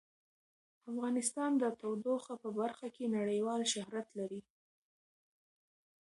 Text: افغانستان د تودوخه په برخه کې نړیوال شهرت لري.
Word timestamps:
افغانستان 0.91 1.51
د 1.57 1.63
تودوخه 1.79 2.33
په 2.43 2.49
برخه 2.59 2.87
کې 2.95 3.13
نړیوال 3.17 3.61
شهرت 3.73 4.07
لري. 4.19 4.41